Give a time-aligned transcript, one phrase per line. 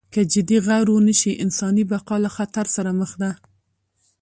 [0.13, 3.31] که جدي غور ونشي انساني بقا له خطر سره مخ ده.